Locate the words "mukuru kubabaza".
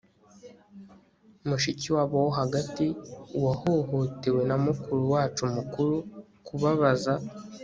5.55-7.13